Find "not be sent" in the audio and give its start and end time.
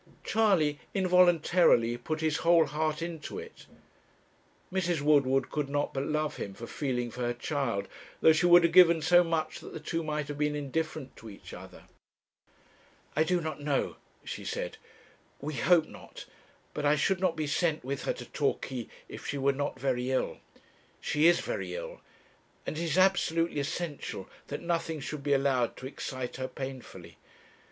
17.19-17.83